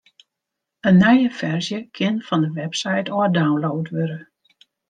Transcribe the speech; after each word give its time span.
In 0.91 0.97
nije 1.01 1.27
ferzje 1.41 1.79
kin 1.99 2.17
fan 2.31 2.41
de 2.49 2.51
website 2.57 3.11
ôf 3.19 3.29
download 3.39 3.87
wurde. 3.99 4.19